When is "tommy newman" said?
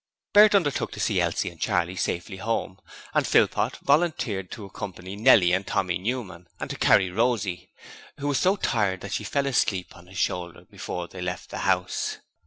5.67-6.47